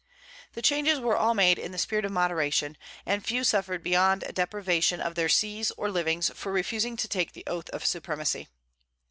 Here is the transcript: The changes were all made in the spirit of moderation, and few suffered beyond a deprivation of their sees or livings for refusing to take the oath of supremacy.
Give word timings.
The 0.53 0.63
changes 0.63 0.99
were 0.99 1.15
all 1.15 1.35
made 1.35 1.59
in 1.59 1.71
the 1.71 1.77
spirit 1.77 2.05
of 2.05 2.11
moderation, 2.11 2.75
and 3.05 3.23
few 3.23 3.43
suffered 3.43 3.83
beyond 3.83 4.23
a 4.23 4.33
deprivation 4.33 4.99
of 4.99 5.13
their 5.13 5.29
sees 5.29 5.69
or 5.77 5.91
livings 5.91 6.31
for 6.33 6.51
refusing 6.51 6.97
to 6.97 7.07
take 7.07 7.33
the 7.33 7.43
oath 7.45 7.69
of 7.69 7.85
supremacy. 7.85 8.47